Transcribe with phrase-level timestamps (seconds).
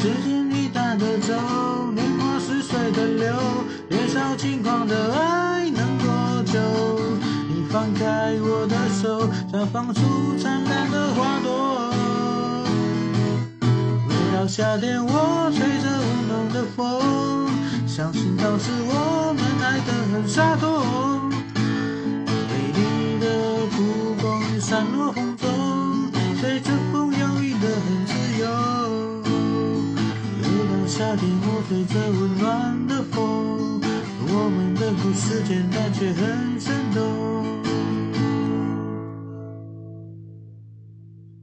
[0.00, 1.34] 时间一淡的走，
[1.92, 3.34] 年华似水的流，
[3.88, 6.60] 年少轻狂的爱能多久？
[7.48, 10.00] 你放开我的手，绽放出
[10.38, 11.92] 灿烂的花朵。
[14.08, 17.48] 每到夏天，我吹着温暖的风，
[17.84, 20.80] 相信当时我们爱得很洒脱。
[22.46, 23.26] 美丽的
[23.72, 25.47] 蒲公英散落风
[30.98, 33.80] 夏天，我吹着温暖的风，
[34.34, 37.47] 我们的故事简单却很生动。